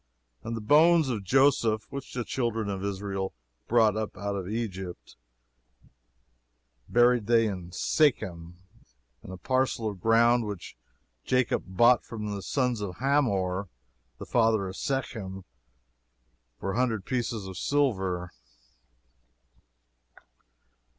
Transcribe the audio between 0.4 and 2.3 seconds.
"And the bones of Joseph, which the